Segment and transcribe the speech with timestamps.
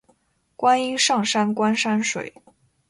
[0.55, 2.33] 观音山上观山水